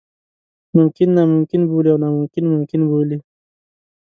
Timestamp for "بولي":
1.69-1.89, 2.89-3.17